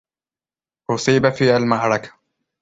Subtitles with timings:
[0.91, 2.13] أُصيب في المعركة.